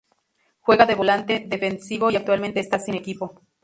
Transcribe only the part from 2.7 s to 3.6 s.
sin equipo.